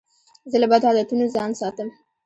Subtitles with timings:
[0.51, 1.89] زه له بدو عادتو ځان ساتم.